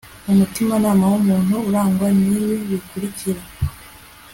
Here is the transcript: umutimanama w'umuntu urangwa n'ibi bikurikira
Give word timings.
umutimanama 0.31 1.05
w'umuntu 1.11 1.55
urangwa 1.67 2.07
n'ibi 2.19 2.55
bikurikira 2.69 3.41